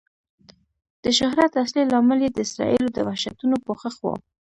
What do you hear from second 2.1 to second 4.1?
یې د اسرائیلو د وحشتونو پوښښ و.